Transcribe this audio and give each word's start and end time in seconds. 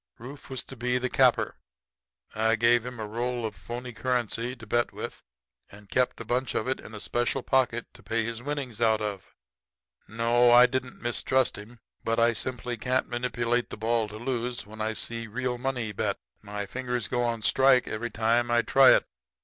Rufe 0.17 0.49
was 0.49 0.63
to 0.63 0.75
be 0.75 0.97
the 0.97 1.11
capper. 1.11 1.57
I 2.33 2.55
gave 2.55 2.87
him 2.87 2.99
a 2.99 3.05
roll 3.05 3.45
of 3.45 3.53
phony 3.55 3.93
currency 3.93 4.55
to 4.55 4.65
bet 4.65 4.91
with 4.91 5.21
and 5.71 5.91
kept 5.91 6.19
a 6.19 6.25
bunch 6.25 6.55
of 6.55 6.67
it 6.67 6.79
in 6.79 6.95
a 6.95 6.99
special 6.99 7.43
pocket 7.43 7.85
to 7.93 8.01
pay 8.01 8.25
his 8.25 8.41
winnings 8.41 8.81
out 8.81 8.99
of. 8.99 9.35
No; 10.07 10.51
I 10.51 10.65
didn't 10.65 10.99
mistrust 11.03 11.55
him; 11.55 11.81
but 12.03 12.19
I 12.19 12.33
simply 12.33 12.77
can't 12.77 13.09
manipulate 13.09 13.69
the 13.69 13.77
ball 13.77 14.07
to 14.07 14.17
lose 14.17 14.65
when 14.65 14.81
I 14.81 14.93
see 14.93 15.27
real 15.27 15.59
money 15.59 15.91
bet. 15.91 16.17
My 16.41 16.65
fingers 16.65 17.07
go 17.07 17.21
on 17.21 17.41
a 17.41 17.43
strike 17.43 17.87
every 17.87 18.09
time 18.09 18.49
I 18.49 18.63
try 18.63 18.95
it. 18.95 19.05